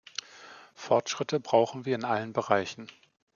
[0.73, 2.87] Fortschritte brauchen wir in allen Bereichen.